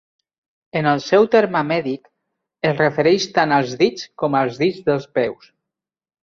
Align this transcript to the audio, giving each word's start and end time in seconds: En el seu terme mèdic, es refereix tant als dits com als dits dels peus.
En 0.79 0.87
el 0.91 1.01
seu 1.07 1.27
terme 1.35 1.61
mèdic, 1.71 2.09
es 2.71 2.75
refereix 2.79 3.29
tant 3.37 3.55
als 3.59 3.77
dits 3.83 4.09
com 4.23 4.39
als 4.41 4.59
dits 4.65 4.83
dels 4.89 5.07
peus. 5.21 5.53